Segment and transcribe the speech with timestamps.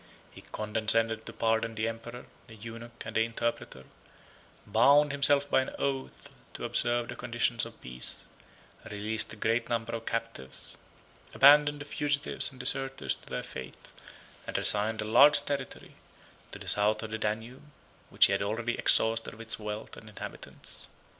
[0.31, 3.83] He condescended to pardon the emperor, the eunuch, and the interpreter;
[4.65, 8.23] bound himself by an oath to observe the conditions of peace;
[8.89, 10.75] released a great number of captives;
[11.35, 13.91] abandoned the fugitives and deserters to their fate;
[14.47, 15.93] and resigned a large territory,
[16.51, 17.61] to the south of the Danube,
[18.09, 20.87] which he had already exhausted of its wealth and inhabitants.